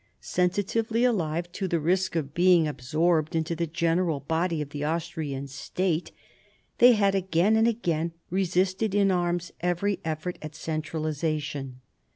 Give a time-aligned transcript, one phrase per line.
[0.19, 5.45] Sensitively alive to the risk of being absorbed into the general body of the Austrian
[5.47, 6.11] State,
[6.79, 11.81] they had again and again resisted in arms every effort at centralisation.